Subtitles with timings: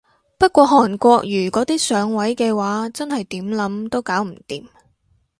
[0.39, 4.67] 不過韓國瑜嗰啲上位嘅話真係點諗都搞唔掂